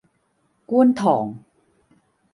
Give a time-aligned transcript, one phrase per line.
[0.65, 1.45] 觀塘